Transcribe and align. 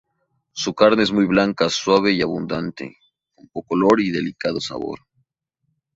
Su 0.53 0.73
carne 0.73 1.03
es 1.03 1.11
muy 1.11 1.27
blanca, 1.27 1.69
suave 1.69 2.11
y 2.13 2.23
abundante, 2.23 2.97
con 3.35 3.47
poco 3.49 3.75
olor 3.75 4.01
y 4.01 4.09
delicado 4.09 4.59
sabor. 4.59 4.97